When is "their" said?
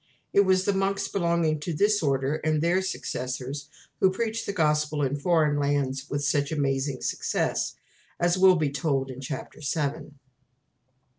2.59-2.81